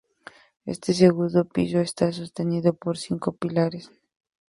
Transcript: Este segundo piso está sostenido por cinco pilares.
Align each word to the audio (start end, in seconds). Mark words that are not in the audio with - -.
Este 0.73 0.91
segundo 1.03 1.39
piso 1.55 1.77
está 1.81 2.05
sostenido 2.19 2.69
por 2.81 2.95
cinco 3.05 3.29
pilares. 3.41 3.85